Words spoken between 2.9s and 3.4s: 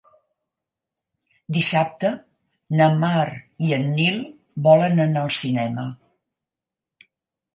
Mar